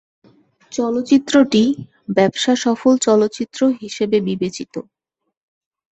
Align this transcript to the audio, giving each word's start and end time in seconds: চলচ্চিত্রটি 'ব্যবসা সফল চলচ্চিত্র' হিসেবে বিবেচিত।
চলচ্চিত্রটি 0.71 1.63
'ব্যবসা 2.09 2.53
সফল 2.63 2.93
চলচ্চিত্র' 3.05 3.61
হিসেবে 3.81 4.17
বিবেচিত। 4.27 4.73